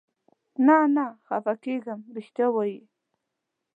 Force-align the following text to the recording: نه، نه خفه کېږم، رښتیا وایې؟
نه، 0.65 0.77
نه 0.95 1.05
خفه 1.25 1.53
کېږم، 1.63 1.99
رښتیا 2.15 2.47
وایې؟ 2.51 2.81